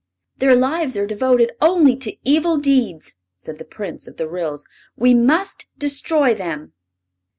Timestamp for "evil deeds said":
2.27-3.59